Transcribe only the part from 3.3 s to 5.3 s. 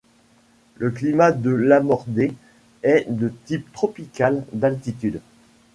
type tropical d'altitude.